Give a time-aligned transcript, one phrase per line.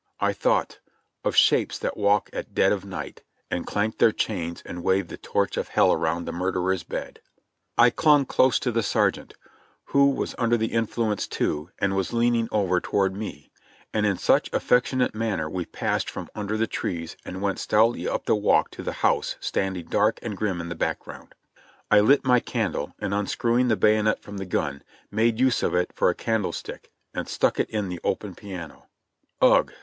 [0.19, 0.79] I thought
[1.23, 5.17] "Of shapes that walk at dead of night, And clank their chains and wave the
[5.17, 7.21] torch of Hell around the murderer's bed."
[7.77, 9.35] I clung close to the sergeant,
[9.93, 13.51] who was under the influence too, and was leaning over toward me;
[13.93, 18.07] and in such affectionate man ner we passed from under the trees and went stoutly
[18.07, 21.35] up the walk to the house standing dark and grim in the background.
[21.91, 24.81] I lit my candle, and unscrewing the bayonet from the gun,
[25.11, 28.87] made use of it for a candlestick, and stuck it in the open piano.
[29.43, 29.71] Ugh